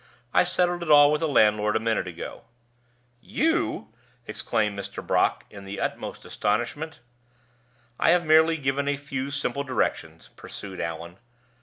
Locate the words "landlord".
1.27-1.75